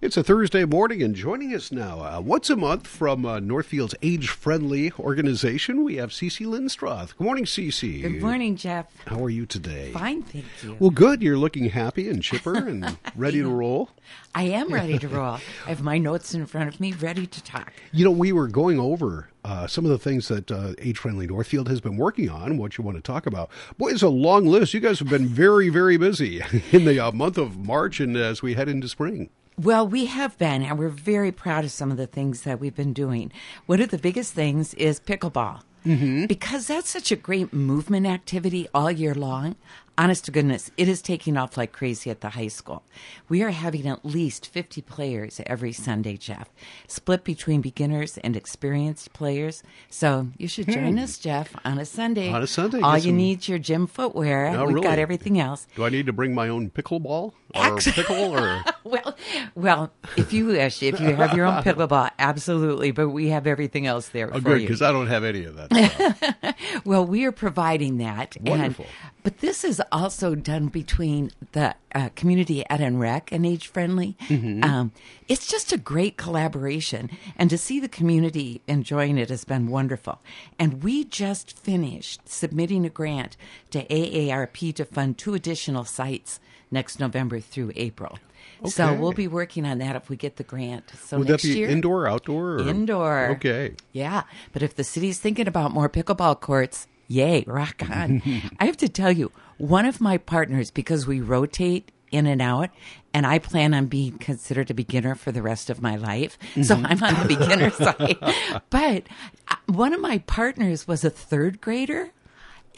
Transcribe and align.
It's 0.00 0.16
a 0.16 0.22
Thursday 0.22 0.64
morning, 0.64 1.02
and 1.02 1.12
joining 1.12 1.52
us 1.52 1.72
now, 1.72 1.98
uh, 2.04 2.20
once 2.20 2.48
a 2.50 2.54
month 2.54 2.86
from 2.86 3.26
uh, 3.26 3.40
Northfield's 3.40 3.96
age 4.00 4.28
friendly 4.28 4.92
organization, 4.96 5.82
we 5.82 5.96
have 5.96 6.10
CC 6.10 6.46
Linstroth. 6.46 7.16
Good 7.16 7.24
morning, 7.24 7.44
CC. 7.44 8.02
Good 8.02 8.22
morning, 8.22 8.54
Jeff. 8.54 8.86
How 9.08 9.20
are 9.24 9.28
you 9.28 9.44
today? 9.44 9.90
Fine, 9.90 10.22
thank 10.22 10.44
you. 10.62 10.76
Well, 10.78 10.90
good. 10.90 11.20
You're 11.20 11.36
looking 11.36 11.70
happy 11.70 12.08
and 12.08 12.22
chipper 12.22 12.54
and 12.54 12.96
ready 13.16 13.40
to 13.40 13.48
roll. 13.48 13.90
I 14.36 14.44
am 14.44 14.72
ready 14.72 15.00
to 15.00 15.08
roll. 15.08 15.38
I 15.66 15.70
have 15.70 15.82
my 15.82 15.98
notes 15.98 16.32
in 16.32 16.46
front 16.46 16.72
of 16.72 16.78
me, 16.78 16.92
ready 16.92 17.26
to 17.26 17.42
talk. 17.42 17.72
You 17.90 18.04
know, 18.04 18.12
we 18.12 18.30
were 18.30 18.46
going 18.46 18.78
over 18.78 19.30
uh, 19.44 19.66
some 19.66 19.84
of 19.84 19.90
the 19.90 19.98
things 19.98 20.28
that 20.28 20.52
uh, 20.52 20.74
Age 20.78 20.98
Friendly 20.98 21.26
Northfield 21.26 21.68
has 21.68 21.80
been 21.80 21.96
working 21.96 22.30
on, 22.30 22.56
what 22.56 22.78
you 22.78 22.84
want 22.84 22.98
to 22.98 23.02
talk 23.02 23.26
about. 23.26 23.50
Boy, 23.78 23.88
it's 23.88 24.02
a 24.02 24.08
long 24.08 24.46
list. 24.46 24.74
You 24.74 24.80
guys 24.80 25.00
have 25.00 25.08
been 25.08 25.26
very, 25.26 25.70
very 25.70 25.96
busy 25.96 26.40
in 26.70 26.84
the 26.84 27.00
uh, 27.00 27.10
month 27.10 27.36
of 27.36 27.58
March 27.58 27.98
and 27.98 28.16
as 28.16 28.42
we 28.42 28.54
head 28.54 28.68
into 28.68 28.86
spring. 28.86 29.30
Well, 29.58 29.88
we 29.88 30.06
have 30.06 30.38
been, 30.38 30.62
and 30.62 30.78
we're 30.78 30.88
very 30.88 31.32
proud 31.32 31.64
of 31.64 31.72
some 31.72 31.90
of 31.90 31.96
the 31.96 32.06
things 32.06 32.42
that 32.42 32.60
we've 32.60 32.76
been 32.76 32.92
doing. 32.92 33.32
One 33.66 33.82
of 33.82 33.90
the 33.90 33.98
biggest 33.98 34.32
things 34.32 34.72
is 34.74 35.00
pickleball. 35.00 35.62
Mm-hmm. 35.84 36.26
Because 36.26 36.68
that's 36.68 36.90
such 36.90 37.10
a 37.10 37.16
great 37.16 37.52
movement 37.52 38.06
activity 38.06 38.68
all 38.72 38.90
year 38.90 39.14
long 39.14 39.56
honest 39.98 40.24
to 40.26 40.30
goodness, 40.30 40.70
it 40.76 40.88
is 40.88 41.02
taking 41.02 41.36
off 41.36 41.56
like 41.56 41.72
crazy 41.72 42.08
at 42.08 42.20
the 42.20 42.30
high 42.30 42.48
school. 42.48 42.84
We 43.28 43.42
are 43.42 43.50
having 43.50 43.88
at 43.88 44.04
least 44.04 44.46
50 44.46 44.80
players 44.82 45.40
every 45.44 45.72
Sunday, 45.72 46.16
Jeff, 46.16 46.48
split 46.86 47.24
between 47.24 47.60
beginners 47.60 48.16
and 48.18 48.36
experienced 48.36 49.12
players. 49.12 49.62
So 49.90 50.28
you 50.38 50.46
should 50.46 50.68
join 50.68 50.92
hmm. 50.92 51.00
us, 51.00 51.18
Jeff, 51.18 51.54
on 51.64 51.78
a 51.78 51.84
Sunday. 51.84 52.32
On 52.32 52.42
a 52.42 52.46
Sunday. 52.46 52.80
All 52.80 52.96
you 52.96 53.10
some... 53.10 53.16
need 53.16 53.40
is 53.40 53.48
your 53.48 53.58
gym 53.58 53.86
footwear. 53.88 54.52
No, 54.52 54.64
We've 54.64 54.76
really. 54.76 54.86
got 54.86 54.98
everything 54.98 55.40
else. 55.40 55.66
Do 55.74 55.84
I 55.84 55.88
need 55.88 56.06
to 56.06 56.12
bring 56.12 56.34
my 56.34 56.48
own 56.48 56.70
pickleball 56.70 57.32
or 57.54 57.76
pickle 57.78 58.16
or? 58.16 58.62
well, 58.84 59.16
well, 59.54 59.92
if 60.16 60.32
you 60.32 60.46
wish, 60.46 60.82
if 60.82 61.00
you 61.00 61.14
have 61.14 61.34
your 61.34 61.46
own 61.46 61.62
pickleball, 61.64 62.10
absolutely. 62.18 62.92
But 62.92 63.08
we 63.08 63.28
have 63.28 63.46
everything 63.46 63.86
else 63.86 64.08
there 64.10 64.28
oh, 64.28 64.38
for 64.38 64.40
good, 64.40 64.60
because 64.60 64.82
I 64.82 64.92
don't 64.92 65.08
have 65.08 65.24
any 65.24 65.44
of 65.44 65.56
that. 65.56 66.56
well, 66.84 67.04
we 67.04 67.24
are 67.24 67.32
providing 67.32 67.98
that. 67.98 68.36
Wonderful. 68.40 68.84
And, 68.84 69.12
but 69.22 69.38
this 69.38 69.64
is 69.64 69.82
also 69.92 70.34
done 70.34 70.68
between 70.68 71.30
the 71.52 71.74
uh, 71.94 72.10
community 72.14 72.64
at 72.68 72.80
and 72.80 73.00
rec 73.00 73.32
and 73.32 73.44
age 73.44 73.68
friendly. 73.68 74.16
Mm-hmm. 74.28 74.64
Um, 74.64 74.92
it's 75.28 75.46
just 75.46 75.72
a 75.72 75.78
great 75.78 76.16
collaboration, 76.16 77.10
and 77.36 77.50
to 77.50 77.58
see 77.58 77.80
the 77.80 77.88
community 77.88 78.62
enjoying 78.66 79.18
it 79.18 79.30
has 79.30 79.44
been 79.44 79.68
wonderful. 79.68 80.20
And 80.58 80.82
we 80.82 81.04
just 81.04 81.58
finished 81.58 82.28
submitting 82.28 82.84
a 82.84 82.90
grant 82.90 83.36
to 83.70 83.84
AARP 83.86 84.74
to 84.74 84.84
fund 84.84 85.18
two 85.18 85.34
additional 85.34 85.84
sites 85.84 86.40
next 86.70 87.00
November 87.00 87.40
through 87.40 87.72
April. 87.76 88.18
Okay. 88.60 88.70
So 88.70 88.94
we'll 88.94 89.12
be 89.12 89.28
working 89.28 89.64
on 89.66 89.78
that 89.78 89.96
if 89.96 90.08
we 90.08 90.16
get 90.16 90.36
the 90.36 90.44
grant. 90.44 90.90
So 91.04 91.18
Would 91.18 91.28
next 91.28 91.42
that 91.42 91.48
be 91.48 91.58
year, 91.58 91.68
indoor, 91.68 92.08
outdoor? 92.08 92.54
Or? 92.54 92.68
Indoor. 92.68 93.28
Okay. 93.32 93.74
Yeah, 93.92 94.24
but 94.52 94.62
if 94.62 94.74
the 94.74 94.84
city's 94.84 95.18
thinking 95.18 95.46
about 95.46 95.72
more 95.72 95.88
pickleball 95.88 96.40
courts, 96.40 96.86
Yay, 97.08 97.42
rock 97.46 97.82
on. 97.90 98.22
I 98.60 98.66
have 98.66 98.76
to 98.78 98.88
tell 98.88 99.10
you, 99.10 99.32
one 99.58 99.86
of 99.86 100.00
my 100.00 100.18
partners, 100.18 100.70
because 100.70 101.06
we 101.06 101.20
rotate 101.20 101.92
in 102.10 102.26
and 102.26 102.40
out, 102.40 102.70
and 103.12 103.26
I 103.26 103.38
plan 103.38 103.74
on 103.74 103.86
being 103.86 104.18
considered 104.18 104.70
a 104.70 104.74
beginner 104.74 105.14
for 105.14 105.32
the 105.32 105.42
rest 105.42 105.70
of 105.70 105.82
my 105.82 105.96
life. 105.96 106.38
Mm-hmm. 106.52 106.62
So 106.62 106.74
I'm 106.76 107.02
on 107.02 107.26
the 107.26 107.36
beginner 107.36 107.70
side. 107.70 108.62
But 108.70 109.08
uh, 109.48 109.56
one 109.66 109.92
of 109.92 110.00
my 110.00 110.18
partners 110.18 110.88
was 110.88 111.04
a 111.04 111.10
third 111.10 111.60
grader 111.60 112.10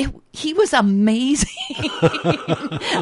it, 0.01 0.15
he 0.33 0.55
was 0.55 0.73
amazing. 0.73 1.48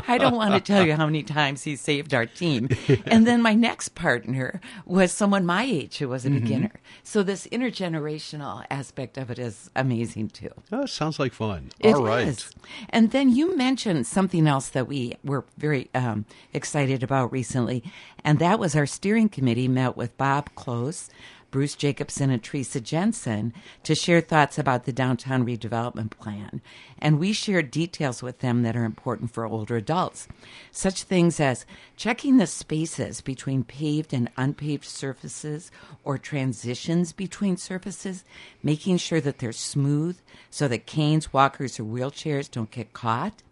I 0.09 0.17
don't 0.19 0.35
want 0.35 0.55
to 0.55 0.61
tell 0.61 0.85
you 0.85 0.95
how 0.95 1.07
many 1.07 1.23
times 1.23 1.63
he 1.63 1.77
saved 1.77 2.13
our 2.13 2.27
team. 2.27 2.69
And 3.07 3.27
then 3.27 3.41
my 3.41 3.55
next 3.55 3.91
partner 3.91 4.61
was 4.85 5.13
someone 5.13 5.47
my 5.47 5.65
age 5.65 5.99
who 5.99 6.09
was 6.09 6.27
a 6.27 6.29
mm-hmm. 6.29 6.41
beginner. 6.41 6.73
So 7.03 7.23
this 7.23 7.47
intergenerational 7.47 8.65
aspect 8.71 9.17
of 9.17 9.31
it 9.31 9.39
is 9.39 9.71
amazing 9.77 10.29
too. 10.31 10.51
Oh, 10.73 10.87
sounds 10.87 11.19
like 11.19 11.33
fun. 11.33 11.71
It 11.81 11.95
All 11.95 12.05
right. 12.05 12.29
Is. 12.29 12.51
And 12.91 13.13
then 13.13 13.31
you 13.35 13.57
mentioned 13.57 14.07
something 14.07 14.47
else 14.47 14.69
that 14.71 14.89
we 14.89 15.17
were 15.25 15.45
very 15.57 15.89
um, 15.95 16.27
excited 16.53 17.03
about 17.03 17.33
recently, 17.33 17.83
and 18.25 18.39
that 18.41 18.59
was 18.59 18.75
our 18.77 18.87
steering 18.87 19.29
committee 19.29 19.69
met 19.69 19.97
with 19.97 20.17
Bob 20.17 20.51
Close 20.55 21.09
Bruce 21.51 21.75
Jacobson 21.75 22.31
and 22.31 22.43
Teresa 22.43 22.81
Jensen 22.81 23.55
to 23.83 23.95
share 23.95 24.21
thoughts 24.21 24.59
about 24.59 24.85
the 24.85 24.93
downtown 24.93 25.47
redevelopment 25.47 26.11
plan. 26.11 26.61
And 26.99 27.19
we 27.19 27.33
shared 27.33 27.71
details 27.71 28.23
with 28.23 28.41
them 28.41 28.63
that 28.63 28.77
are 28.77 28.85
important 28.85 29.33
for 29.33 29.47
older 29.47 29.77
adults, 29.77 30.29
such 30.71 31.05
things 31.05 31.41
as 31.41 31.65
checking 31.97 32.37
the 32.37 32.47
spaces 32.47 33.21
between 33.21 33.65
paved 33.65 34.13
and 34.13 34.31
unpaved 34.37 34.85
surfaces 34.85 35.71
or 36.05 36.19
transitions 36.19 37.13
between 37.13 37.57
surfaces, 37.57 38.25
making 38.63 38.99
sure 38.99 39.21
that 39.21 39.39
they're 39.39 39.53
smooth 39.53 40.19
so 40.51 40.69
that 40.69 40.87
canes, 40.87 41.33
walkers, 41.33 41.81
or 41.81 41.85
wheelchairs 41.85 42.51
don't 42.51 42.71
get 42.71 42.93
caught 42.93 43.43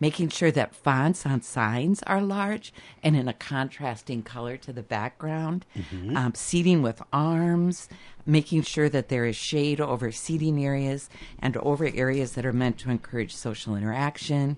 making 0.00 0.28
sure 0.28 0.50
that 0.50 0.74
fonts 0.74 1.24
on 1.24 1.40
signs 1.42 2.02
are 2.04 2.20
large 2.20 2.72
and 3.02 3.16
in 3.16 3.28
a 3.28 3.32
contrasting 3.32 4.22
color 4.22 4.56
to 4.56 4.72
the 4.72 4.82
background, 4.82 5.64
mm-hmm. 5.76 6.16
um, 6.16 6.34
seating 6.34 6.82
with 6.82 7.02
arms, 7.12 7.88
making 8.26 8.62
sure 8.62 8.88
that 8.88 9.08
there 9.08 9.24
is 9.24 9.36
shade 9.36 9.80
over 9.80 10.10
seating 10.12 10.62
areas 10.64 11.08
and 11.38 11.56
over 11.58 11.90
areas 11.94 12.32
that 12.32 12.44
are 12.44 12.52
meant 12.52 12.78
to 12.78 12.90
encourage 12.90 13.34
social 13.34 13.76
interaction, 13.76 14.56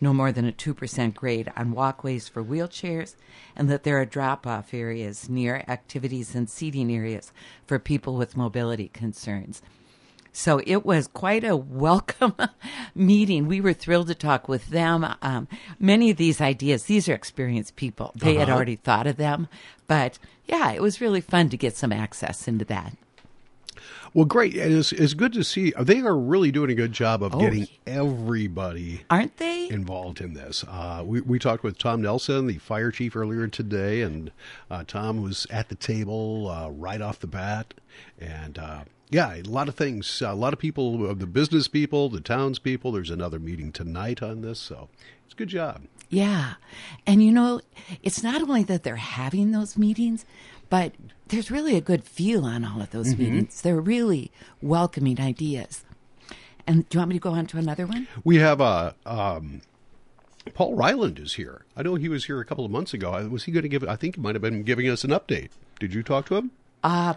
no 0.00 0.14
more 0.14 0.32
than 0.32 0.48
a 0.48 0.52
2% 0.52 1.14
grade 1.14 1.52
on 1.56 1.72
walkways 1.72 2.26
for 2.26 2.42
wheelchairs, 2.42 3.16
and 3.54 3.68
that 3.68 3.84
there 3.84 4.00
are 4.00 4.06
drop 4.06 4.46
off 4.46 4.72
areas 4.72 5.28
near 5.28 5.62
activities 5.68 6.34
and 6.34 6.48
seating 6.48 6.90
areas 6.90 7.32
for 7.66 7.78
people 7.78 8.16
with 8.16 8.36
mobility 8.36 8.88
concerns. 8.88 9.60
So 10.32 10.60
it 10.66 10.84
was 10.84 11.06
quite 11.08 11.44
a 11.44 11.56
welcome 11.56 12.34
meeting. 12.94 13.46
We 13.46 13.60
were 13.60 13.72
thrilled 13.72 14.08
to 14.08 14.14
talk 14.14 14.48
with 14.48 14.68
them. 14.68 15.06
Um, 15.22 15.48
many 15.78 16.10
of 16.10 16.16
these 16.16 16.40
ideas, 16.40 16.84
these 16.84 17.08
are 17.08 17.14
experienced 17.14 17.76
people. 17.76 18.12
They 18.14 18.36
uh-huh. 18.36 18.46
had 18.46 18.54
already 18.54 18.76
thought 18.76 19.06
of 19.06 19.16
them. 19.16 19.48
But 19.86 20.18
yeah, 20.46 20.72
it 20.72 20.82
was 20.82 21.00
really 21.00 21.20
fun 21.20 21.48
to 21.50 21.56
get 21.56 21.76
some 21.76 21.92
access 21.92 22.46
into 22.46 22.64
that. 22.66 22.96
Well, 24.14 24.24
great. 24.24 24.54
It's, 24.56 24.92
it's 24.92 25.14
good 25.14 25.32
to 25.34 25.44
see. 25.44 25.72
They 25.80 26.00
are 26.00 26.16
really 26.16 26.50
doing 26.50 26.70
a 26.70 26.74
good 26.74 26.92
job 26.92 27.22
of 27.22 27.34
oh, 27.34 27.38
getting 27.38 27.68
everybody, 27.86 29.02
aren't 29.08 29.36
they, 29.36 29.68
involved 29.68 30.20
in 30.20 30.34
this. 30.34 30.64
Uh, 30.68 31.02
we 31.04 31.20
we 31.20 31.38
talked 31.38 31.62
with 31.62 31.78
Tom 31.78 32.02
Nelson, 32.02 32.46
the 32.46 32.58
fire 32.58 32.90
chief, 32.90 33.14
earlier 33.14 33.46
today, 33.46 34.02
and 34.02 34.32
uh, 34.70 34.84
Tom 34.86 35.22
was 35.22 35.46
at 35.50 35.68
the 35.68 35.74
table 35.74 36.48
uh, 36.48 36.70
right 36.70 37.00
off 37.00 37.20
the 37.20 37.26
bat, 37.26 37.74
and 38.18 38.58
uh, 38.58 38.84
yeah, 39.10 39.34
a 39.34 39.42
lot 39.42 39.68
of 39.68 39.74
things. 39.74 40.22
A 40.22 40.34
lot 40.34 40.52
of 40.52 40.58
people, 40.58 41.14
the 41.14 41.26
business 41.26 41.68
people, 41.68 42.08
the 42.08 42.20
townspeople. 42.20 42.92
There's 42.92 43.10
another 43.10 43.38
meeting 43.38 43.72
tonight 43.72 44.22
on 44.22 44.40
this, 44.40 44.58
so 44.58 44.88
it's 45.24 45.34
a 45.34 45.36
good 45.36 45.48
job. 45.48 45.82
Yeah. 46.10 46.54
And 47.06 47.22
you 47.22 47.32
know, 47.32 47.60
it's 48.02 48.22
not 48.22 48.42
only 48.42 48.64
that 48.64 48.82
they're 48.82 48.96
having 48.96 49.52
those 49.52 49.78
meetings, 49.78 50.26
but 50.68 50.92
there's 51.28 51.50
really 51.50 51.76
a 51.76 51.80
good 51.80 52.04
feel 52.04 52.44
on 52.44 52.64
all 52.64 52.82
of 52.82 52.90
those 52.90 53.14
mm-hmm. 53.14 53.22
meetings. 53.22 53.62
They're 53.62 53.80
really 53.80 54.30
welcoming 54.60 55.20
ideas. 55.20 55.84
And 56.66 56.88
do 56.88 56.96
you 56.96 57.00
want 57.00 57.10
me 57.10 57.14
to 57.14 57.20
go 57.20 57.30
on 57.30 57.46
to 57.46 57.58
another 57.58 57.86
one? 57.86 58.06
We 58.24 58.36
have 58.36 58.60
a. 58.60 58.94
Um, 59.06 59.62
Paul 60.54 60.76
Reiland 60.76 61.20
is 61.20 61.34
here. 61.34 61.64
I 61.76 61.82
know 61.82 61.94
he 61.94 62.08
was 62.08 62.24
here 62.24 62.40
a 62.40 62.44
couple 62.44 62.64
of 62.64 62.70
months 62.70 62.92
ago. 62.92 63.28
Was 63.28 63.44
he 63.44 63.52
going 63.52 63.62
to 63.62 63.68
give? 63.68 63.84
I 63.84 63.96
think 63.96 64.16
he 64.16 64.20
might 64.20 64.34
have 64.34 64.42
been 64.42 64.62
giving 64.62 64.88
us 64.88 65.04
an 65.04 65.10
update. 65.10 65.50
Did 65.78 65.94
you 65.94 66.02
talk 66.02 66.26
to 66.26 66.36
him? 66.36 66.50
Uh, 66.82 67.14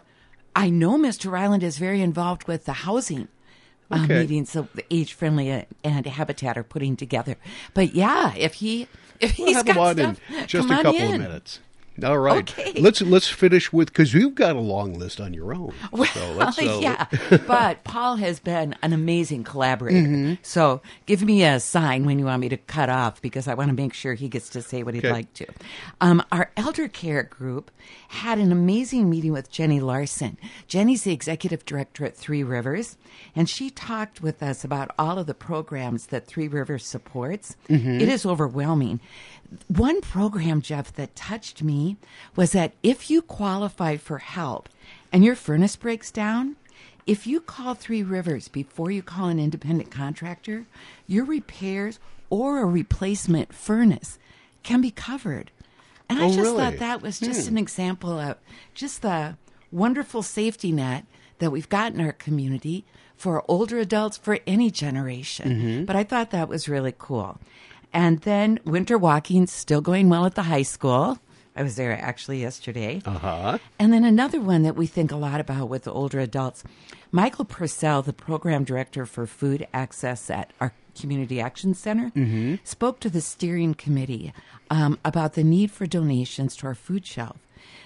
I 0.55 0.69
know 0.69 0.97
Mr. 0.97 1.31
Reiland 1.31 1.63
is 1.63 1.77
very 1.77 2.01
involved 2.01 2.47
with 2.47 2.65
the 2.65 2.73
housing 2.73 3.27
uh, 3.91 4.01
okay. 4.03 4.21
meetings 4.21 4.53
that 4.53 4.67
Age 4.91 5.13
Friendly 5.13 5.65
and 5.83 6.05
Habitat 6.05 6.57
are 6.57 6.63
putting 6.63 6.95
together. 6.95 7.35
But 7.73 7.93
yeah, 7.95 8.33
if 8.35 8.55
he 8.55 8.87
if 9.19 9.31
he's 9.31 9.45
we'll 9.45 9.55
have 9.55 9.65
got 9.65 9.75
him 9.75 9.81
on 9.81 10.15
stuff, 10.15 10.19
in 10.29 10.47
just 10.47 10.69
a 10.69 10.75
couple 10.75 10.95
in. 10.95 11.13
of 11.15 11.21
minutes. 11.21 11.59
All 12.01 12.17
right. 12.17 12.49
Okay. 12.59 12.81
Let's 12.81 13.01
let's 13.01 13.27
finish 13.27 13.71
with 13.71 13.89
because 13.89 14.13
you've 14.13 14.33
got 14.33 14.55
a 14.55 14.59
long 14.59 14.93
list 14.95 15.21
on 15.21 15.33
your 15.33 15.53
own. 15.53 15.73
Well, 15.93 16.51
so 16.51 16.77
uh, 16.77 16.79
yeah, 16.79 17.05
but 17.47 17.83
Paul 17.83 18.15
has 18.15 18.39
been 18.39 18.75
an 18.81 18.93
amazing 18.93 19.43
collaborator. 19.43 20.07
Mm-hmm. 20.07 20.33
So 20.41 20.81
give 21.05 21.23
me 21.23 21.43
a 21.43 21.59
sign 21.59 22.05
when 22.05 22.17
you 22.19 22.25
want 22.25 22.41
me 22.41 22.49
to 22.49 22.57
cut 22.57 22.89
off 22.89 23.21
because 23.21 23.47
I 23.47 23.53
want 23.53 23.69
to 23.69 23.75
make 23.75 23.93
sure 23.93 24.13
he 24.15 24.27
gets 24.27 24.49
to 24.49 24.61
say 24.61 24.83
what 24.83 24.95
he'd 24.95 25.05
okay. 25.05 25.13
like 25.13 25.33
to. 25.35 25.45
Um, 26.01 26.23
our 26.31 26.51
elder 26.57 26.87
care 26.87 27.23
group 27.23 27.71
had 28.09 28.39
an 28.39 28.51
amazing 28.51 29.09
meeting 29.09 29.31
with 29.31 29.51
Jenny 29.51 29.79
Larson. 29.79 30.37
Jenny's 30.67 31.03
the 31.03 31.13
executive 31.13 31.65
director 31.65 32.05
at 32.05 32.17
Three 32.17 32.43
Rivers, 32.43 32.97
and 33.35 33.49
she 33.49 33.69
talked 33.69 34.21
with 34.21 34.41
us 34.41 34.63
about 34.63 34.91
all 34.97 35.19
of 35.19 35.27
the 35.27 35.33
programs 35.33 36.07
that 36.07 36.25
Three 36.25 36.47
Rivers 36.47 36.85
supports. 36.85 37.55
Mm-hmm. 37.69 38.01
It 38.01 38.09
is 38.09 38.25
overwhelming. 38.25 38.99
One 39.67 40.01
program, 40.01 40.61
Jeff, 40.61 40.93
that 40.93 41.15
touched 41.15 41.61
me 41.61 41.82
was 42.35 42.51
that 42.51 42.73
if 42.83 43.09
you 43.09 43.21
qualify 43.21 43.97
for 43.97 44.19
help 44.19 44.69
and 45.11 45.23
your 45.23 45.35
furnace 45.35 45.75
breaks 45.75 46.11
down, 46.11 46.55
if 47.05 47.27
you 47.27 47.39
call 47.41 47.73
Three 47.73 48.03
Rivers 48.03 48.47
before 48.47 48.89
you 48.91 49.03
call 49.03 49.27
an 49.27 49.39
independent 49.39 49.91
contractor, 49.91 50.65
your 51.07 51.25
repairs 51.25 51.99
or 52.29 52.59
a 52.59 52.65
replacement 52.65 53.53
furnace 53.53 54.17
can 54.63 54.81
be 54.81 54.91
covered. 54.91 55.51
And 56.09 56.19
I 56.19 56.25
Oh, 56.25 56.27
just 56.29 56.39
really? 56.39 56.57
thought 56.57 56.79
that 56.79 57.01
was 57.01 57.19
just 57.19 57.47
an 57.49 57.57
example 57.57 58.17
of 58.19 58.37
just 58.73 59.01
the 59.01 59.35
wonderful 59.71 60.21
safety 60.23 60.71
net 60.71 61.05
that 61.39 61.51
we've 61.51 61.69
got 61.69 61.93
in 61.93 61.99
our 62.01 62.13
community 62.13 62.85
for 63.17 63.43
older 63.49 63.79
adults 63.79 64.17
for 64.17 64.39
any 64.47 64.69
generation. 64.71 65.49
Mm-hmm. 65.49 65.85
But 65.85 65.95
I 65.95 66.03
thought 66.03 66.31
that 66.31 66.47
was 66.49 66.69
really 66.69 66.93
cool. 66.97 67.39
And 67.91 68.19
then 68.21 68.59
winter 68.65 68.97
walking 68.97 69.45
still 69.47 69.81
going 69.81 70.09
well 70.09 70.25
at 70.25 70.35
the 70.35 70.43
high 70.43 70.63
school. 70.63 71.19
I 71.55 71.63
was 71.63 71.75
there 71.75 71.91
actually 71.99 72.41
yesterday. 72.41 73.01
Uh 73.05 73.11
huh. 73.11 73.57
And 73.77 73.93
then 73.93 74.03
another 74.03 74.41
one 74.41 74.63
that 74.63 74.75
we 74.75 74.87
think 74.87 75.11
a 75.11 75.15
lot 75.15 75.39
about 75.39 75.69
with 75.69 75.83
the 75.83 75.91
older 75.91 76.19
adults, 76.19 76.63
Michael 77.11 77.45
Purcell, 77.45 78.01
the 78.01 78.13
program 78.13 78.63
director 78.63 79.05
for 79.05 79.27
food 79.27 79.67
access 79.73 80.29
at 80.29 80.51
our 80.59 80.73
Community 80.99 81.39
Action 81.41 81.73
Center, 81.73 82.11
spoke 82.63 82.99
to 82.99 83.09
the 83.09 83.21
steering 83.21 83.73
committee 83.73 84.33
um, 84.69 84.99
about 85.03 85.33
the 85.33 85.43
need 85.43 85.71
for 85.71 85.85
donations 85.85 86.55
to 86.57 86.67
our 86.67 86.75
food 86.75 87.05
shelf. 87.05 87.37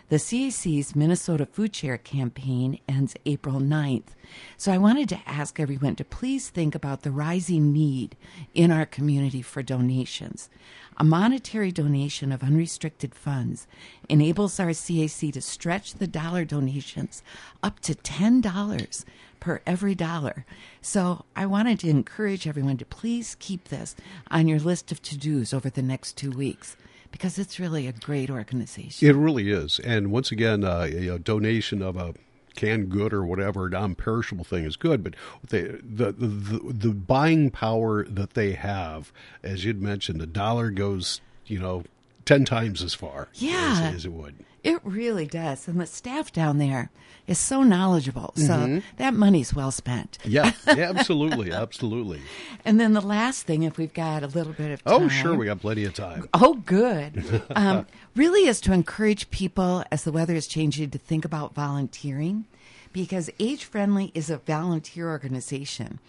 The 0.10 0.16
CAC's 0.16 0.96
Minnesota 0.96 1.46
Food 1.46 1.76
Share 1.76 1.98
campaign 1.98 2.80
ends 2.88 3.16
April 3.26 3.60
9th. 3.60 4.16
So 4.56 4.72
I 4.72 4.78
wanted 4.78 5.10
to 5.10 5.20
ask 5.26 5.60
everyone 5.60 5.98
to 5.98 6.06
please 6.06 6.50
think 6.50 6.74
about 6.76 7.02
the 7.02 7.12
rising 7.12 7.74
need 7.74 8.16
in 8.54 8.72
our 8.72 8.86
community 8.86 9.42
for 9.42 9.62
donations. 9.62 10.50
A 10.96 11.04
monetary 11.04 11.74
donation 11.74 12.32
of 12.32 12.42
unrestricted 12.42 13.14
funds 13.14 13.68
enables 14.08 14.60
our 14.62 14.70
CAC 14.70 15.34
to 15.34 15.42
stretch 15.42 15.96
the 15.96 16.08
dollar 16.08 16.46
donations 16.46 17.22
up 17.62 17.82
to 17.82 17.94
$10 17.94 19.06
per 19.42 19.62
every 19.66 19.94
dollar. 19.94 20.46
So 20.82 21.26
I 21.36 21.46
wanted 21.46 21.82
to 21.82 21.90
encourage 21.90 22.48
everyone 22.48 22.78
to 22.78 22.86
please 22.86 23.36
keep 23.40 23.66
this 23.66 23.96
on 24.32 24.48
your 24.48 24.60
list 24.60 24.92
of 24.92 25.02
to 25.04 25.18
dos 25.18 25.54
over 25.54 25.70
the 25.70 25.82
next 25.82 26.16
two 26.16 26.32
weeks 26.32 26.78
because 27.12 27.40
it's 27.40 27.60
really 27.60 27.88
a 27.88 27.92
great 27.92 28.30
organization. 28.30 29.08
It 29.08 29.16
really 29.16 29.52
is. 29.52 29.80
And 29.80 30.12
once 30.12 30.32
again, 30.32 30.64
uh, 30.64 30.88
a, 30.90 31.20
donation 31.20 31.82
of 31.82 31.98
a 31.98 32.14
canned 32.56 32.90
good 32.90 33.14
or 33.14 33.24
whatever 33.24 33.70
non-perishable 33.70 34.44
thing 34.44 34.66
is 34.66 34.76
good, 34.76 35.04
but 35.04 35.16
they, 35.48 35.62
the, 35.62 36.12
the 36.12 36.28
the 36.28 36.74
the 36.74 36.94
buying 36.94 37.52
power 37.52 38.04
that 38.06 38.34
they 38.34 38.54
have, 38.54 39.12
as 39.44 39.64
you'd 39.64 39.82
mentioned, 39.82 40.20
the 40.20 40.28
dollar 40.28 40.72
goes, 40.72 41.22
you 41.46 41.60
know, 41.60 41.84
ten 42.28 42.46
times 42.46 42.84
as 42.84 42.94
far 42.94 43.30
Yeah. 43.34 43.88
as, 43.90 43.96
as 43.96 44.06
it 44.06 44.12
would. 44.14 44.36
It 44.64 44.80
really 44.84 45.26
does. 45.26 45.68
And 45.68 45.80
the 45.80 45.86
staff 45.86 46.32
down 46.34 46.58
there 46.58 46.90
is 47.26 47.38
so 47.40 47.64
knowledgeable. 47.64 48.34
So 48.36 48.82
that 48.98 49.14
money's 49.14 49.54
well 49.54 49.72
spent. 49.72 50.18
Yeah, 50.26 50.52
yeah, 50.68 50.90
absolutely, 50.90 51.52
absolutely. 51.54 52.22
And 52.66 52.80
then 52.80 52.94
the 52.94 53.02
last 53.02 53.44
thing, 53.44 53.64
if 53.64 53.78
we've 53.78 53.94
got 53.94 54.24
a 54.24 54.28
little 54.28 54.54
bit 54.54 54.72
of 54.72 54.84
time. 54.84 55.04
Oh, 55.04 55.08
sure, 55.08 55.36
we 55.36 55.46
got 55.46 55.62
plenty 55.62 55.86
of 55.86 55.94
time. 55.94 56.28
Oh, 56.34 56.56
good. 56.66 57.44
um, 57.56 57.86
really 58.16 58.48
is 58.48 58.60
to 58.62 58.74
encourage 58.74 59.30
people 59.30 59.84
as 59.92 60.04
the 60.04 60.12
weather 60.12 60.36
is 60.36 60.48
changing 60.48 60.90
to 60.90 60.98
think 60.98 61.24
about 61.24 61.56
volunteering 61.56 62.46
because 62.92 63.30
Age 63.40 63.64
Friendly 63.64 64.12
is 64.14 64.30
a 64.30 64.38
volunteer 64.38 65.10
organization 65.10 66.00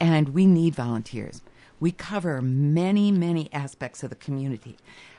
and 0.00 0.30
we 0.30 0.46
need 0.46 0.74
volunteers. 0.74 1.42
We 1.80 1.92
cover 1.92 2.40
many, 2.40 3.12
many 3.12 3.52
aspects 3.52 4.02
of 4.02 4.10
the 4.10 4.16
community. 4.16 4.76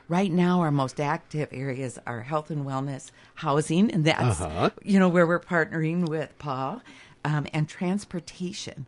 Right 0.08 0.32
now, 0.32 0.60
our 0.60 0.70
most 0.70 0.98
active 1.00 1.48
areas 1.52 1.98
are 2.06 2.22
health 2.22 2.50
and 2.50 2.64
wellness, 2.64 3.10
housing, 3.36 3.90
and 3.90 4.04
that's 4.04 4.40
Uh-huh. 4.40 4.70
you 4.82 4.98
know 4.98 5.08
where 5.08 5.26
we're 5.26 5.38
partnering 5.40 6.08
with 6.08 6.36
Paul, 6.38 6.82
um, 7.24 7.46
and 7.52 7.68
transportation. 7.68 8.86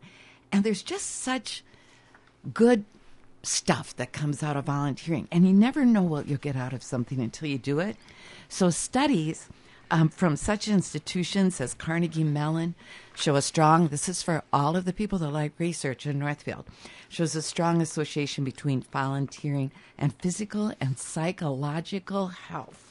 And 0.51 0.63
there's 0.63 0.81
just 0.83 1.05
such 1.21 1.63
good 2.53 2.85
stuff 3.43 3.95
that 3.95 4.11
comes 4.11 4.43
out 4.43 4.57
of 4.57 4.65
volunteering. 4.65 5.27
And 5.31 5.47
you 5.47 5.53
never 5.53 5.85
know 5.85 6.01
what 6.03 6.27
you'll 6.27 6.37
get 6.39 6.55
out 6.55 6.73
of 6.73 6.83
something 6.83 7.19
until 7.21 7.47
you 7.47 7.57
do 7.57 7.79
it. 7.79 7.95
So, 8.49 8.69
studies 8.69 9.47
um, 9.91 10.09
from 10.09 10.35
such 10.35 10.67
institutions 10.67 11.61
as 11.61 11.73
Carnegie 11.73 12.23
Mellon 12.23 12.75
show 13.13 13.35
a 13.35 13.41
strong, 13.41 13.89
this 13.89 14.07
is 14.09 14.23
for 14.23 14.43
all 14.51 14.75
of 14.75 14.85
the 14.85 14.93
people 14.93 15.19
that 15.19 15.29
like 15.29 15.51
research 15.59 16.07
in 16.07 16.17
Northfield, 16.17 16.65
shows 17.09 17.35
a 17.35 17.41
strong 17.41 17.81
association 17.81 18.43
between 18.43 18.81
volunteering 18.81 19.71
and 19.97 20.15
physical 20.15 20.73
and 20.79 20.97
psychological 20.97 22.27
health 22.27 22.87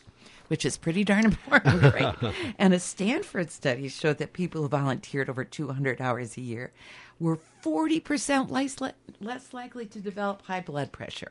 which 0.48 0.64
is 0.64 0.76
pretty 0.76 1.04
darn 1.04 1.24
important, 1.26 1.80
right? 1.94 2.16
and 2.58 2.74
a 2.74 2.80
Stanford 2.80 3.52
study 3.52 3.86
showed 3.86 4.18
that 4.18 4.32
people 4.32 4.62
who 4.62 4.68
volunteered 4.68 5.30
over 5.30 5.44
200 5.44 6.00
hours 6.00 6.36
a 6.36 6.40
year 6.40 6.72
were 7.20 7.38
40% 7.62 8.50
less, 8.50 8.76
less 9.20 9.52
likely 9.52 9.86
to 9.86 10.00
develop 10.00 10.42
high 10.42 10.60
blood 10.60 10.92
pressure. 10.92 11.28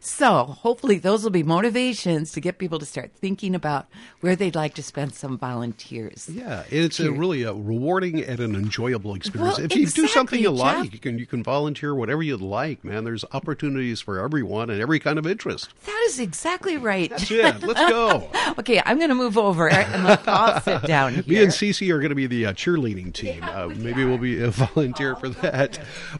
So 0.00 0.44
hopefully 0.44 0.98
those 0.98 1.22
will 1.24 1.30
be 1.30 1.42
motivations 1.42 2.32
to 2.32 2.40
get 2.40 2.58
people 2.58 2.78
to 2.78 2.86
start 2.86 3.12
thinking 3.14 3.54
about 3.54 3.86
where 4.20 4.36
they'd 4.36 4.54
like 4.54 4.74
to 4.74 4.82
spend 4.82 5.14
some 5.14 5.38
volunteers. 5.38 6.28
Yeah, 6.32 6.64
it's 6.70 7.00
a 7.00 7.10
really 7.10 7.42
a 7.42 7.52
rewarding 7.52 8.22
and 8.22 8.40
an 8.40 8.54
enjoyable 8.54 9.14
experience. 9.14 9.58
Well, 9.58 9.66
if 9.66 9.74
you 9.76 9.86
do 9.86 10.06
something 10.06 10.40
you 10.40 10.50
exactly, 10.50 10.82
like, 10.82 10.92
you 10.92 10.98
can 10.98 11.18
you 11.18 11.26
can 11.26 11.42
volunteer 11.42 11.94
whatever 11.94 12.22
you'd 12.22 12.40
like, 12.40 12.84
man. 12.84 13.04
There's 13.04 13.24
opportunities 13.32 14.00
for 14.00 14.18
everyone 14.20 14.70
and 14.70 14.80
every 14.80 14.98
kind 14.98 15.18
of 15.18 15.26
interest. 15.26 15.68
That 15.86 16.04
is 16.06 16.20
exactly 16.20 16.76
right. 16.76 17.10
That's 17.10 17.30
it. 17.30 17.62
Let's 17.62 17.80
go. 17.90 18.30
okay, 18.58 18.80
I'm 18.84 18.98
going 18.98 19.08
to 19.10 19.14
move 19.14 19.36
over 19.38 19.68
and 19.68 20.04
let 20.04 20.24
Paul 20.24 20.60
sit 20.60 20.82
down 20.82 21.14
here. 21.14 21.24
Me 21.26 21.42
and 21.42 21.52
CC 21.52 21.90
are 21.90 21.98
going 21.98 22.10
to 22.10 22.14
be 22.14 22.26
the 22.26 22.46
uh, 22.46 22.52
cheerleading 22.52 23.12
team. 23.12 23.42
uh, 23.42 23.68
maybe 23.76 24.04
we'll 24.04 24.18
be 24.18 24.42
a 24.42 24.50
volunteer 24.50 25.16
for 25.16 25.28
that. 25.28 25.71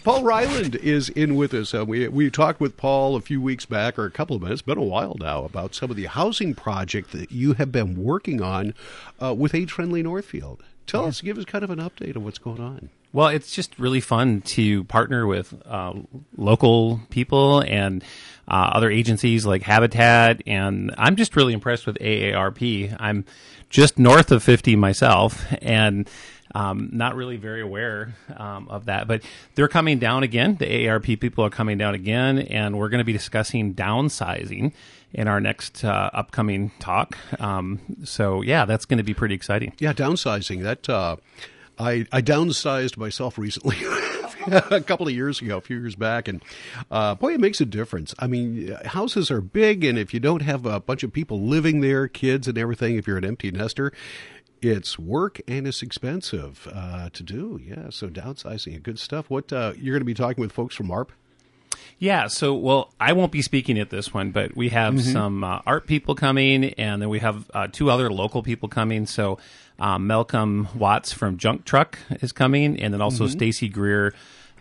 Paul 0.05 0.23
Reiland 0.23 0.77
is 0.77 1.09
in 1.11 1.37
with 1.37 1.55
us. 1.55 1.75
Uh, 1.75 1.85
we 1.85 2.09
we 2.09 2.31
talked 2.31 2.61
with 2.61 2.77
Paul 2.77 3.17
a 3.17 3.21
few 3.21 3.41
weeks 3.41 3.67
back, 3.67 3.99
or 3.99 4.05
a 4.05 4.11
couple 4.11 4.37
of 4.37 4.43
minutes, 4.43 4.63
been 4.63 4.79
a 4.79 4.83
while 4.83 5.17
now, 5.19 5.45
about 5.45 5.75
some 5.75 5.91
of 5.91 5.97
the 5.97 6.07
housing 6.07 6.55
project 6.55 7.13
that 7.13 7.33
you 7.33 7.55
have 7.55 7.73
been 7.73 8.03
working 8.03 8.41
on 8.41 8.75
uh, 9.23 9.35
with 9.35 9.55
Age 9.55 9.73
Friendly 9.73 10.03
Northfield. 10.03 10.63
Tell 10.87 11.05
us, 11.07 11.21
give 11.21 11.39
us 11.39 11.45
kind 11.45 11.65
of 11.65 11.71
an 11.71 11.79
update 11.79 12.17
of 12.17 12.25
what's 12.25 12.39
going 12.39 12.61
on. 12.61 12.91
Well, 13.13 13.29
it's 13.29 13.55
just 13.55 13.79
really 13.79 14.01
fun 14.01 14.41
to 14.43 14.85
partner 14.85 15.27
with 15.27 15.55
uh, 15.67 15.93
local 16.37 17.01
people 17.11 17.61
and 17.61 18.03
uh, 18.49 18.71
other 18.75 18.91
agencies 18.91 19.45
like 19.45 19.63
Habitat, 19.63 20.43
and 20.47 20.95
I'm 20.97 21.17
just 21.17 21.37
really 21.37 21.53
impressed 21.53 21.87
with 21.87 21.99
AARP. 21.99 22.97
I'm 22.99 23.25
just 23.69 23.99
north 23.99 24.33
of 24.33 24.43
50 24.43 24.77
myself, 24.77 25.45
and 25.61 26.09
um, 26.55 26.91
not 26.93 27.15
really 27.15 27.37
very 27.37 27.61
aware 27.61 28.15
um, 28.37 28.69
of 28.69 28.87
that, 28.87 29.09
but 29.09 29.23
they're 29.55 29.69
coming 29.69 29.99
down 29.99 30.23
again. 30.23 30.57
The 30.57 30.67
AARP 30.67 31.21
people 31.21 31.45
are 31.45 31.51
coming 31.51 31.79
down 31.79 31.95
again, 31.95 32.39
and 32.39 32.79
we're 32.79 32.89
going 32.89 32.99
to 32.99 33.05
be 33.05 33.13
discussing 33.13 33.75
downsizing 33.75 34.73
in 35.13 35.29
our 35.29 35.41
next 35.41 35.85
uh, 35.85 36.11
upcoming 36.13 36.71
talk. 36.79 37.17
Um, 37.41 37.81
so, 38.05 38.43
yeah, 38.43 38.65
that's 38.65 38.85
going 38.85 38.99
to 38.99 39.05
be 39.05 39.15
pretty 39.15 39.35
exciting. 39.35 39.73
Yeah, 39.79 39.93
downsizing. 39.93 40.63
That 40.63 40.89
uh, 40.89 41.17
I 41.79 42.07
I 42.13 42.23
downsized 42.23 42.97
myself 42.97 43.39
recently. 43.39 43.77
a 44.47 44.81
couple 44.81 45.07
of 45.07 45.15
years 45.15 45.41
ago, 45.41 45.59
a 45.59 45.61
few 45.61 45.79
years 45.79 45.95
back, 45.95 46.27
and 46.27 46.43
uh, 46.91 47.15
boy, 47.15 47.35
it 47.35 47.41
makes 47.41 47.61
a 47.61 47.65
difference. 47.65 48.15
I 48.19 48.27
mean, 48.27 48.77
houses 48.85 49.31
are 49.31 49.41
big, 49.41 49.85
and 49.85 49.99
if 49.99 50.13
you 50.13 50.21
don't 50.21 50.43
have 50.43 50.67
a 50.67 50.81
bunch 50.81 51.03
of 51.03 51.13
people 51.13 51.41
living 51.41 51.81
there, 51.81 52.09
kids 52.09 52.49
and 52.49 52.59
everything, 52.59 52.97
if 52.97 53.07
you're 53.07 53.19
an 53.19 53.25
empty 53.25 53.51
nester, 53.51 53.93
it's 54.63 54.99
work 54.99 55.41
and 55.47 55.67
it's 55.67 55.83
expensive 55.83 56.69
uh, 56.73 57.11
to 57.11 57.23
do. 57.23 57.61
Yeah, 57.63 57.91
so 57.91 58.09
downsizing, 58.09 58.75
and 58.75 58.83
good 58.83 58.99
stuff. 58.99 59.29
What 59.29 59.53
uh, 59.53 59.73
you're 59.77 59.95
going 59.95 60.01
to 60.01 60.07
be 60.07 60.15
talking 60.15 60.41
with 60.41 60.53
folks 60.53 60.75
from 60.75 60.89
AARP? 60.89 61.09
Yeah, 61.99 62.27
so 62.29 62.55
well, 62.55 62.93
I 62.99 63.13
won't 63.13 63.33
be 63.33 63.43
speaking 63.43 63.79
at 63.79 63.91
this 63.91 64.13
one, 64.13 64.31
but 64.31 64.57
we 64.57 64.71
have 64.71 65.01
some 65.03 65.45
uh, 65.45 65.61
art 65.67 65.87
people 65.87 66.15
coming, 66.15 66.65
and 66.75 67.01
then 67.01 67.09
we 67.09 67.21
have 67.21 67.51
uh, 67.55 67.69
two 67.71 67.91
other 67.91 68.11
local 68.11 68.43
people 68.43 68.69
coming. 68.69 69.07
So 69.07 69.39
um, 69.79 70.07
Malcolm 70.07 70.69
Watts 70.75 71.13
from 71.13 71.39
Junk 71.39 71.65
Truck 71.65 71.99
is 72.21 72.33
coming, 72.33 72.81
and 72.81 72.93
then 72.93 73.01
also 73.01 73.27
Stacy 73.27 73.69
Greer 73.69 74.15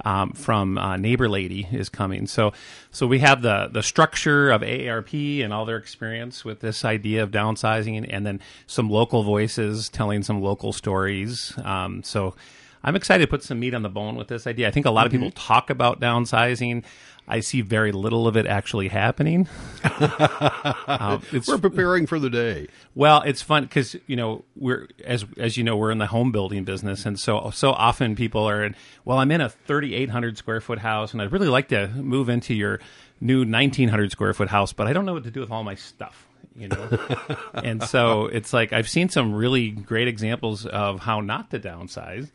um, 0.06 0.32
from 0.32 0.78
uh, 0.78 0.98
Neighbor 0.98 1.30
Lady 1.30 1.68
is 1.72 1.90
coming. 1.90 2.28
So 2.28 2.54
so 2.92 3.08
we 3.08 3.20
have 3.20 3.42
the 3.42 3.70
the 3.72 3.84
structure 3.84 4.52
of 4.52 4.62
AARP 4.62 5.44
and 5.44 5.54
all 5.54 5.66
their 5.66 5.78
experience 5.78 6.44
with 6.44 6.60
this 6.60 6.84
idea 6.86 7.24
of 7.24 7.32
downsizing, 7.32 8.08
and 8.10 8.26
then 8.26 8.40
some 8.68 8.90
local 8.90 9.24
voices 9.24 9.90
telling 9.90 10.24
some 10.24 10.42
local 10.42 10.74
stories. 10.74 11.54
Um, 11.64 12.04
so. 12.04 12.36
I'm 12.84 12.96
excited 12.96 13.24
to 13.24 13.30
put 13.30 13.44
some 13.44 13.60
meat 13.60 13.76
on 13.76 13.84
the 13.84 13.90
bone 13.90 14.16
with 14.16 14.28
this 14.28 14.48
idea. 14.48 14.68
I 14.68 14.72
think 14.72 14.88
a 14.88 14.90
lot 14.90 15.06
of 15.06 15.12
people 15.12 15.30
talk 15.30 15.70
about 15.70 16.02
downsizing. 16.02 16.84
I 17.32 17.40
see 17.40 17.62
very 17.62 17.94
little 17.94 18.28
of 18.28 18.36
it 18.36 18.46
actually 18.46 18.90
happening. 18.90 19.48
Uh, 19.84 21.20
it's, 21.32 21.48
We're 21.48 21.58
preparing 21.58 22.06
for 22.06 22.20
the 22.20 22.30
day. 22.30 22.68
well, 22.94 23.22
it's 23.22 23.42
fun 23.42 23.64
because 23.64 23.96
you 24.06 24.18
know 24.18 24.44
we're 24.56 24.90
as 25.06 25.26
as 25.38 25.56
you 25.56 25.64
know 25.64 25.78
we're 25.78 25.92
in 25.92 25.98
the 25.98 26.08
home 26.08 26.34
building 26.34 26.66
business, 26.66 27.06
and 27.06 27.18
so 27.18 27.50
so 27.54 27.72
often 27.72 28.16
people 28.18 28.48
are 28.48 28.64
in. 28.64 28.76
Well, 29.06 29.18
I'm 29.18 29.32
in 29.32 29.40
a 29.40 29.50
3,800 29.50 30.38
square 30.38 30.60
foot 30.60 30.80
house, 30.80 31.14
and 31.14 31.22
I'd 31.22 31.32
really 31.32 31.48
like 31.48 31.70
to 31.70 31.88
move 31.88 32.28
into 32.28 32.54
your 32.54 32.82
new 33.22 33.40
1,900 33.40 34.12
square 34.12 34.34
foot 34.34 34.50
house, 34.50 34.74
but 34.74 34.88
I 34.88 34.94
don't 34.94 35.06
know 35.06 35.14
what 35.14 35.24
to 35.24 35.32
do 35.32 35.40
with 35.40 35.52
all 35.52 35.64
my 35.64 35.76
stuff. 35.76 36.28
You 36.54 36.68
know, 36.68 37.00
and 37.54 37.82
so 37.82 38.26
it's 38.26 38.52
like 38.52 38.74
I've 38.74 38.90
seen 38.90 39.08
some 39.08 39.34
really 39.34 39.70
great 39.70 40.10
examples 40.10 40.66
of 40.66 41.00
how 41.00 41.22
not 41.22 41.50
to 41.52 41.60
downsize. 41.60 42.30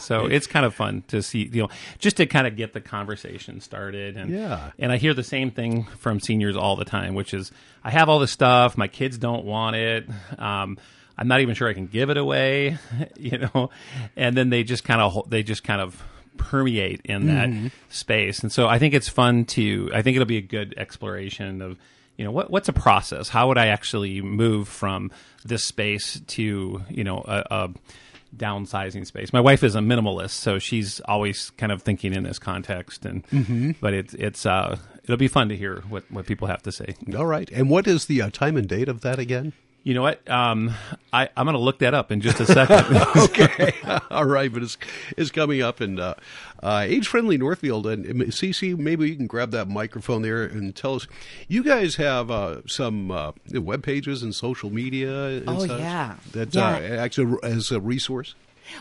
so 0.00 0.26
it's 0.26 0.46
kind 0.46 0.66
of 0.66 0.74
fun 0.74 1.02
to 1.08 1.22
see, 1.22 1.48
you 1.52 1.62
know, 1.62 1.68
just 1.98 2.16
to 2.18 2.26
kind 2.26 2.46
of 2.46 2.56
get 2.56 2.72
the 2.72 2.80
conversation 2.80 3.60
started. 3.60 4.16
And 4.16 4.30
Yeah. 4.30 4.70
and 4.78 4.92
I 4.92 4.96
hear 4.96 5.14
the 5.14 5.22
same 5.24 5.50
thing 5.50 5.84
from 5.98 6.20
seniors 6.20 6.56
all 6.56 6.76
the 6.76 6.84
time, 6.84 7.14
which 7.14 7.34
is 7.34 7.52
I 7.82 7.90
have 7.90 8.08
all 8.08 8.18
this 8.18 8.32
stuff, 8.32 8.76
my 8.76 8.88
kids 8.88 9.18
don't 9.18 9.44
want 9.44 9.76
it. 9.76 10.08
Um, 10.38 10.78
I'm 11.16 11.28
not 11.28 11.40
even 11.40 11.54
sure 11.54 11.68
I 11.68 11.74
can 11.74 11.86
give 11.86 12.10
it 12.10 12.16
away, 12.16 12.78
you 13.16 13.38
know, 13.38 13.70
and 14.16 14.36
then 14.36 14.50
they 14.50 14.64
just 14.64 14.84
kind 14.84 15.00
of 15.00 15.28
they 15.30 15.42
just 15.42 15.64
kind 15.64 15.80
of 15.80 16.02
permeate 16.36 17.00
in 17.04 17.28
that 17.28 17.70
space. 17.90 18.40
And 18.40 18.50
so 18.50 18.66
I 18.66 18.80
think 18.80 18.94
it's 18.94 19.08
fun 19.08 19.44
to 19.46 19.90
I 19.94 20.02
think 20.02 20.16
it'll 20.16 20.26
be 20.26 20.38
a 20.38 20.42
good 20.42 20.74
exploration 20.76 21.62
of 21.62 21.78
you 22.16 22.24
know 22.24 22.30
what 22.30 22.50
what's 22.50 22.68
a 22.68 22.72
process? 22.72 23.28
How 23.28 23.48
would 23.48 23.58
I 23.58 23.68
actually 23.68 24.22
move 24.22 24.68
from 24.68 25.10
this 25.44 25.64
space 25.64 26.20
to 26.28 26.82
you 26.88 27.04
know 27.04 27.24
a, 27.26 27.44
a 27.50 27.70
downsizing 28.36 29.06
space? 29.06 29.32
My 29.32 29.40
wife 29.40 29.62
is 29.64 29.74
a 29.74 29.80
minimalist, 29.80 30.30
so 30.30 30.58
she's 30.58 31.00
always 31.00 31.50
kind 31.50 31.72
of 31.72 31.82
thinking 31.82 32.12
in 32.14 32.22
this 32.22 32.38
context. 32.38 33.04
And 33.04 33.24
but 33.80 33.94
it's 33.94 34.14
it's 34.14 34.46
uh, 34.46 34.78
it'll 35.04 35.16
be 35.16 35.28
fun 35.28 35.48
to 35.48 35.56
hear 35.56 35.82
what 35.88 36.04
what 36.10 36.26
people 36.26 36.46
have 36.48 36.62
to 36.62 36.72
say. 36.72 36.94
All 37.16 37.26
right. 37.26 37.50
And 37.50 37.68
what 37.68 37.86
is 37.86 38.06
the 38.06 38.22
uh, 38.22 38.30
time 38.30 38.56
and 38.56 38.68
date 38.68 38.88
of 38.88 39.00
that 39.02 39.18
again? 39.18 39.52
You 39.84 39.92
know 39.92 40.00
what? 40.00 40.26
Um, 40.30 40.72
I, 41.12 41.28
I'm 41.36 41.44
going 41.44 41.52
to 41.52 41.62
look 41.62 41.80
that 41.80 41.92
up 41.92 42.10
in 42.10 42.22
just 42.22 42.40
a 42.40 42.46
second. 42.46 42.96
okay. 43.24 43.74
All 44.10 44.24
right, 44.24 44.50
but 44.50 44.62
it's 44.62 44.78
it's 45.16 45.30
coming 45.30 45.60
up 45.60 45.80
and 45.82 46.00
uh, 46.00 46.14
uh, 46.62 46.84
age 46.86 47.06
friendly 47.06 47.36
Northfield 47.36 47.86
and 47.86 48.06
CC. 48.32 48.76
Maybe 48.78 49.10
you 49.10 49.14
can 49.16 49.26
grab 49.26 49.50
that 49.50 49.68
microphone 49.68 50.22
there 50.22 50.42
and 50.42 50.74
tell 50.74 50.94
us. 50.94 51.06
You 51.48 51.62
guys 51.62 51.96
have 51.96 52.30
uh, 52.30 52.62
some 52.66 53.10
uh, 53.10 53.32
web 53.52 53.82
pages 53.82 54.22
and 54.22 54.34
social 54.34 54.70
media. 54.70 55.26
And 55.26 55.48
Oh, 55.50 55.66
such 55.66 55.78
yeah. 55.78 56.14
that 56.32 56.54
Yeah. 56.54 56.66
Uh, 56.68 57.02
acts 57.04 57.18
as 57.18 57.26
a- 57.30 57.44
as 57.44 57.70
a 57.70 57.78
resource. 57.80 58.34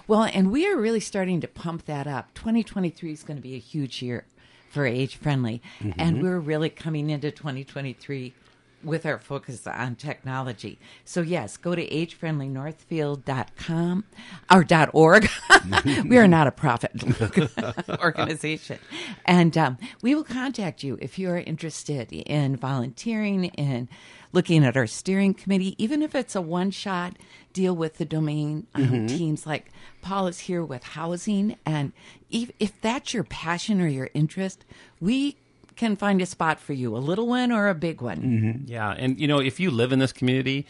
Well, 0.08 0.24
and 0.24 0.52
we 0.52 0.66
are 0.72 0.78
really 0.78 1.02
starting 1.02 1.42
to 1.42 1.48
pump 1.50 1.84
that 1.86 2.08
up. 2.08 2.34
2023 2.36 3.12
is 3.12 3.24
going 3.24 3.36
to 3.36 3.44
be 3.44 3.56
a 3.56 3.60
huge 3.60 4.02
year 4.02 4.24
for 4.72 4.86
age 4.86 5.18
friendly, 5.18 5.62
and 5.98 6.24
we're 6.24 6.40
really 6.40 6.70
coming 6.70 7.10
into 7.10 7.30
2023 7.30 8.34
with 8.84 9.06
our 9.06 9.20
focus 9.20 9.68
on 9.68 9.96
technology. 9.96 10.80
So 11.06 11.22
yes, 11.22 11.56
go 11.58 11.76
to 11.76 11.88
agefriendlynorthfield.com 11.88 14.04
or 14.52 14.64
dot 14.64 14.90
.org. 14.94 15.30
we 16.06 16.18
are 16.18 16.28
not 16.28 16.48
a 16.48 16.52
profit 16.52 16.92
organization, 18.02 18.80
and 19.26 19.56
um, 19.58 19.78
we 20.02 20.16
will 20.16 20.24
contact 20.24 20.84
you 20.84 20.98
if 21.02 21.20
you 21.20 21.30
are 21.30 21.38
interested 21.38 22.12
in 22.12 22.56
volunteering 22.56 23.44
in 23.46 23.90
looking 24.34 24.66
at 24.66 24.76
our 24.76 24.88
steering 24.88 25.34
committee, 25.34 25.76
even 25.82 26.02
if 26.02 26.16
it's 26.16 26.36
a 26.36 26.42
one 26.42 26.72
shot 26.72 27.16
deal 27.54 27.76
with 27.76 27.98
the 27.98 28.06
domain 28.06 28.68
um, 28.74 29.08
teams. 29.08 29.46
Like 29.46 29.72
Paul 30.02 30.28
is 30.28 30.40
here 30.40 30.66
with 30.66 30.84
housing, 30.84 31.56
and 31.66 31.94
if, 32.30 32.52
if 32.60 32.82
that's 32.82 33.14
your 33.14 33.24
passion 33.24 33.80
or 33.80 33.88
your 33.88 34.10
interest, 34.14 34.66
we 35.00 35.38
can 35.76 35.96
find 35.96 36.22
a 36.22 36.26
spot 36.26 36.60
for 36.60 36.74
you, 36.74 36.96
a 36.96 37.00
little 37.00 37.28
one 37.28 37.52
or 37.52 37.68
a 37.70 37.76
big 37.76 38.02
one. 38.02 38.64
Yeah, 38.68 38.92
and 38.92 39.20
you 39.20 39.28
know, 39.28 39.40
if 39.40 39.60
you 39.60 39.72
live 39.72 39.92
in 39.92 40.00
this 40.00 40.14
community, 40.14 40.66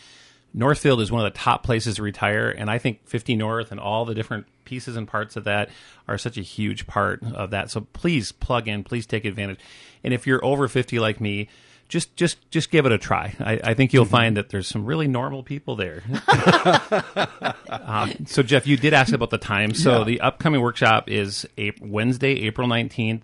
Northfield 0.54 1.02
is 1.02 1.12
one 1.12 1.26
of 1.26 1.32
the 1.34 1.38
top 1.40 1.64
places 1.64 1.96
to 1.96 2.04
retire, 2.04 2.50
and 2.50 2.70
I 2.70 2.78
think 2.78 3.08
50 3.08 3.36
North 3.36 3.72
and 3.72 3.80
all 3.80 4.06
the 4.06 4.14
different 4.16 4.46
pieces 4.66 4.96
and 4.96 5.08
parts 5.08 5.36
of 5.36 5.44
that 5.46 5.70
are 6.08 6.18
such 6.18 6.38
a 6.38 6.42
huge 6.42 6.86
part 6.88 7.22
of 7.34 7.50
that. 7.52 7.70
So 7.72 7.82
please 7.94 8.32
plug 8.32 8.68
in, 8.68 8.84
please 8.84 9.06
take 9.06 9.26
advantage. 9.26 9.60
And 10.04 10.14
if 10.14 10.26
you're 10.28 10.44
over 10.46 10.68
50 10.68 11.00
like 11.00 11.20
me, 11.20 11.50
just 11.90 12.16
just 12.16 12.50
just 12.50 12.72
give 12.72 12.86
it 12.86 12.92
a 12.92 12.98
try. 12.98 13.36
I, 13.40 13.60
I 13.64 13.74
think 13.74 13.94
you'll 13.94 14.06
find 14.06 14.38
that 14.38 14.50
there's 14.50 14.68
some 14.68 14.86
really 14.86 15.08
normal 15.08 15.44
people 15.44 15.76
there. 15.76 16.02
Uh, 17.70 18.08
so 18.26 18.44
Jeff, 18.44 18.66
you 18.68 18.78
did 18.78 18.94
ask 18.94 19.14
about 19.14 19.30
the 19.30 19.38
time. 19.38 19.74
So 19.74 20.00
Yeah. 20.00 20.04
the 20.06 20.22
upcoming 20.22 20.62
workshop 20.62 21.10
is 21.10 21.46
April, 21.58 21.90
Wednesday, 21.90 22.42
April 22.44 22.68
19th. 22.68 23.22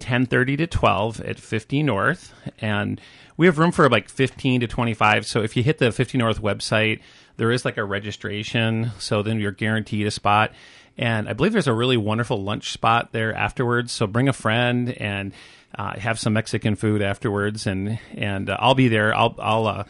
10:30 0.00 0.56
to 0.58 0.66
12 0.66 1.20
at 1.20 1.38
50 1.38 1.82
North 1.82 2.32
and 2.58 3.00
we 3.36 3.46
have 3.46 3.58
room 3.58 3.72
for 3.72 3.88
like 3.88 4.08
15 4.08 4.62
to 4.62 4.66
25 4.66 5.26
so 5.26 5.42
if 5.42 5.56
you 5.56 5.62
hit 5.62 5.78
the 5.78 5.92
50 5.92 6.18
North 6.18 6.42
website 6.42 7.00
there 7.36 7.50
is 7.50 7.64
like 7.64 7.76
a 7.76 7.84
registration 7.84 8.90
so 8.98 9.22
then 9.22 9.38
you're 9.38 9.52
guaranteed 9.52 10.06
a 10.06 10.10
spot 10.10 10.52
and 10.98 11.28
I 11.28 11.32
believe 11.32 11.52
there's 11.52 11.66
a 11.66 11.74
really 11.74 11.96
wonderful 11.96 12.42
lunch 12.42 12.72
spot 12.72 13.12
there 13.12 13.34
afterwards 13.34 13.92
so 13.92 14.06
bring 14.06 14.28
a 14.28 14.32
friend 14.32 14.90
and 15.00 15.32
uh, 15.78 15.98
have 15.98 16.18
some 16.18 16.32
Mexican 16.32 16.74
food 16.74 17.02
afterwards 17.02 17.66
and 17.66 17.98
and 18.14 18.50
uh, 18.50 18.56
I'll 18.58 18.74
be 18.74 18.88
there 18.88 19.14
I'll 19.14 19.34
I'll 19.38 19.66
uh, 19.66 19.84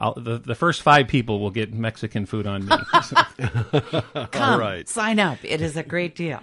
I'll, 0.00 0.14
the, 0.14 0.38
the 0.38 0.54
first 0.54 0.82
five 0.82 1.08
people 1.08 1.40
will 1.40 1.50
get 1.50 1.74
Mexican 1.74 2.24
food 2.24 2.46
on 2.46 2.64
me. 2.64 2.74
Come, 4.30 4.58
right. 4.58 4.88
sign 4.88 5.18
up. 5.18 5.38
It 5.42 5.60
is 5.60 5.76
a 5.76 5.82
great 5.82 6.16
deal. 6.16 6.40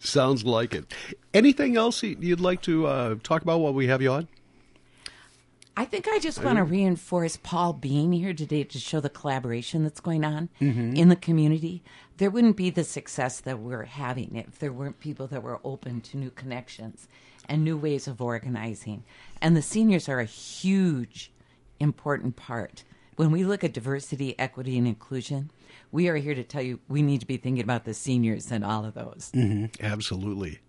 Sounds 0.00 0.44
like 0.44 0.74
it. 0.74 0.92
Anything 1.32 1.76
else 1.76 2.02
you- 2.02 2.16
you'd 2.20 2.40
like 2.40 2.62
to 2.62 2.86
uh, 2.86 3.14
talk 3.22 3.42
about 3.42 3.60
while 3.60 3.72
we 3.74 3.86
have 3.86 4.02
you 4.02 4.10
on? 4.10 4.28
I 5.76 5.84
think 5.84 6.08
I 6.08 6.18
just 6.18 6.42
want 6.42 6.56
to 6.58 6.64
reinforce 6.64 7.38
Paul 7.42 7.72
being 7.74 8.12
here 8.12 8.34
today 8.34 8.64
to 8.64 8.78
show 8.78 9.00
the 9.00 9.08
collaboration 9.08 9.82
that's 9.82 10.00
going 10.00 10.24
on 10.24 10.48
in 10.60 11.08
the 11.08 11.16
community. 11.16 11.82
There 12.18 12.28
wouldn't 12.28 12.56
be 12.56 12.68
the 12.70 12.84
success 12.84 13.40
that 13.40 13.60
we're 13.60 13.84
having 13.84 14.34
if 14.36 14.58
there 14.58 14.72
weren't 14.72 15.00
people 15.00 15.26
that 15.28 15.42
were 15.42 15.60
open 15.64 16.00
to 16.02 16.18
new 16.18 16.30
connections 16.30 17.08
and 17.48 17.64
new 17.64 17.78
ways 17.78 18.06
of 18.08 18.20
organizing. 18.20 19.04
And 19.40 19.56
the 19.56 19.62
seniors 19.62 20.06
are 20.08 20.20
a 20.20 20.24
huge, 20.26 21.30
important 21.78 22.36
part. 22.36 22.84
When 23.16 23.30
we 23.30 23.44
look 23.44 23.64
at 23.64 23.72
diversity, 23.72 24.38
equity, 24.38 24.76
and 24.76 24.86
inclusion, 24.86 25.50
we 25.92 26.08
are 26.08 26.16
here 26.16 26.34
to 26.34 26.44
tell 26.44 26.62
you 26.62 26.80
we 26.88 27.02
need 27.02 27.20
to 27.20 27.26
be 27.26 27.36
thinking 27.36 27.62
about 27.62 27.84
the 27.84 27.94
seniors 27.94 28.50
and 28.50 28.64
all 28.64 28.84
of 28.84 28.94
those. 28.94 29.32
Absolutely. 29.80 30.60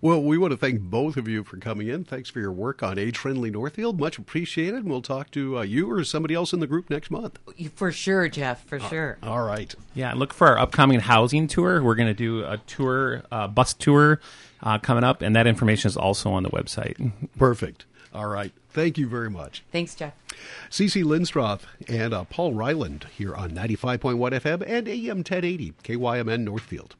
Well, 0.00 0.22
we 0.22 0.38
want 0.38 0.52
to 0.52 0.56
thank 0.56 0.80
both 0.80 1.16
of 1.16 1.28
you 1.28 1.44
for 1.44 1.58
coming 1.58 1.88
in. 1.88 2.04
Thanks 2.04 2.30
for 2.30 2.40
your 2.40 2.52
work 2.52 2.82
on 2.82 2.98
Age 2.98 3.18
Friendly 3.18 3.50
Northfield. 3.50 4.00
Much 4.00 4.18
appreciated. 4.18 4.84
We'll 4.84 5.02
talk 5.02 5.30
to 5.32 5.58
uh, 5.58 5.62
you 5.62 5.90
or 5.90 6.02
somebody 6.04 6.34
else 6.34 6.52
in 6.52 6.60
the 6.60 6.66
group 6.66 6.88
next 6.90 7.10
month. 7.10 7.38
For 7.74 7.92
sure, 7.92 8.28
Jeff, 8.28 8.64
for 8.64 8.80
sure. 8.80 9.18
All 9.22 9.42
right. 9.42 9.74
Yeah, 9.94 10.14
look 10.14 10.32
for 10.32 10.48
our 10.48 10.58
upcoming 10.58 11.00
housing 11.00 11.46
tour. 11.46 11.82
We're 11.82 11.94
going 11.94 12.08
to 12.08 12.14
do 12.14 12.44
a 12.44 12.58
tour, 12.66 13.22
uh, 13.30 13.48
bus 13.48 13.74
tour 13.74 14.20
uh, 14.62 14.78
coming 14.78 15.04
up, 15.04 15.22
and 15.22 15.36
that 15.36 15.46
information 15.46 15.88
is 15.88 15.96
also 15.96 16.30
on 16.30 16.42
the 16.42 16.50
website. 16.50 17.12
Perfect. 17.38 17.84
All 18.12 18.26
right. 18.26 18.52
Thank 18.70 18.98
you 18.98 19.06
very 19.08 19.30
much. 19.30 19.62
Thanks, 19.72 19.94
Jeff. 19.94 20.14
CC 20.70 21.04
Linstroth 21.04 21.62
and 21.88 22.12
uh, 22.12 22.24
Paul 22.24 22.54
Reiland 22.54 23.08
here 23.08 23.34
on 23.34 23.50
95.1 23.50 24.16
FM 24.16 24.62
and 24.66 24.88
AM 24.88 25.18
1080 25.18 25.74
KYMN 25.84 26.40
Northfield. 26.40 26.96